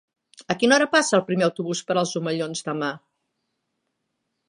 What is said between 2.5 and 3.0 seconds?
demà?